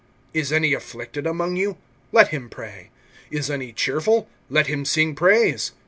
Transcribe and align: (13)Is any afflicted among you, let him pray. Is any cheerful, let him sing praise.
(13)Is 0.33 0.51
any 0.51 0.73
afflicted 0.73 1.27
among 1.27 1.55
you, 1.55 1.77
let 2.11 2.29
him 2.29 2.49
pray. 2.49 2.89
Is 3.29 3.51
any 3.51 3.71
cheerful, 3.71 4.27
let 4.49 4.65
him 4.65 4.83
sing 4.83 5.13
praise. 5.13 5.73